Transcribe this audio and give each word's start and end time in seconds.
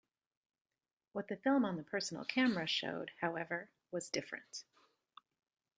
What 1.11 1.27
the 1.27 1.35
film 1.37 1.63
on 1.63 1.75
the 1.77 1.83
personal 1.83 2.25
camera 2.25 2.65
showed, 2.65 3.11
however, 3.19 3.69
was 3.91 4.09
different. 4.09 4.63